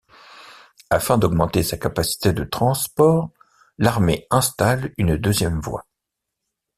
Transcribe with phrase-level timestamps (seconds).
[0.89, 3.29] Afin d'augmenter sa capacité de transport,
[3.77, 5.85] l'armée installe une deuxième voie.